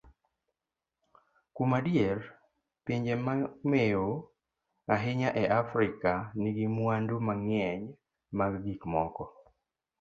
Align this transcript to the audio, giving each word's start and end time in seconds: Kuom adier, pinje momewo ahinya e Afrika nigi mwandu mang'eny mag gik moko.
Kuom 1.53 1.71
adier, 1.79 2.19
pinje 2.85 3.13
momewo 3.25 4.11
ahinya 4.95 5.29
e 5.43 5.43
Afrika 5.61 6.11
nigi 6.41 6.65
mwandu 6.75 7.15
mang'eny 7.27 7.83
mag 8.37 8.51
gik 8.65 8.81
moko. 8.93 9.23